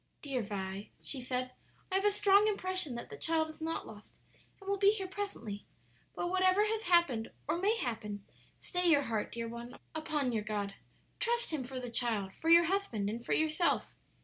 [0.23, 1.51] "Dear Vi," she said,
[1.91, 4.17] "I have a strong impression that the child is not lost,
[4.59, 5.67] and will be here presently.
[6.15, 8.25] But whatever has happened, or may happen,
[8.57, 10.73] stay your heart, dear one, upon your God;
[11.19, 13.95] trust Him for the child, for your husband, and for yourself.